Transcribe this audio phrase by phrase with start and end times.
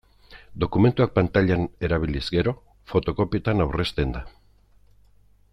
[0.61, 2.55] Dokumentuak pantailan erabiliz gero,
[2.95, 4.27] fotokopietan aurrezten da.